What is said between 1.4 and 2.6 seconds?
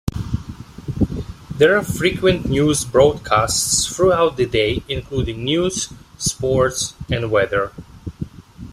There are frequent